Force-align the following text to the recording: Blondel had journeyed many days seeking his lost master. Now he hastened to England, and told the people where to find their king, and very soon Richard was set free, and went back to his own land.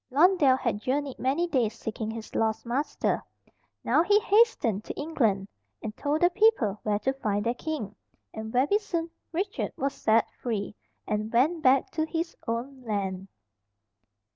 Blondel 0.09 0.57
had 0.57 0.81
journeyed 0.81 1.19
many 1.19 1.45
days 1.47 1.75
seeking 1.77 2.09
his 2.09 2.33
lost 2.33 2.65
master. 2.65 3.23
Now 3.83 4.01
he 4.01 4.19
hastened 4.19 4.83
to 4.85 4.95
England, 4.99 5.47
and 5.83 5.95
told 5.95 6.21
the 6.21 6.31
people 6.31 6.79
where 6.81 6.97
to 6.97 7.13
find 7.13 7.45
their 7.45 7.53
king, 7.53 7.95
and 8.33 8.51
very 8.51 8.79
soon 8.79 9.11
Richard 9.31 9.73
was 9.77 9.93
set 9.93 10.27
free, 10.31 10.75
and 11.05 11.31
went 11.31 11.61
back 11.61 11.91
to 11.91 12.07
his 12.07 12.35
own 12.47 12.81
land. 12.81 13.27